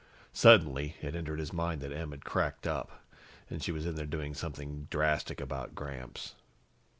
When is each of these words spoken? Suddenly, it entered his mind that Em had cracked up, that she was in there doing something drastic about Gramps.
Suddenly, 0.33 0.95
it 0.99 1.13
entered 1.13 1.37
his 1.37 1.53
mind 1.53 1.79
that 1.81 1.91
Em 1.91 2.09
had 2.09 2.25
cracked 2.25 2.65
up, 2.65 3.03
that 3.49 3.61
she 3.61 3.71
was 3.71 3.85
in 3.85 3.93
there 3.93 4.07
doing 4.07 4.33
something 4.33 4.87
drastic 4.89 5.39
about 5.39 5.75
Gramps. 5.75 6.33